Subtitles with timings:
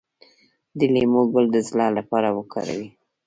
[0.77, 2.85] د لیمو ګل د زړه لپاره وکاروئ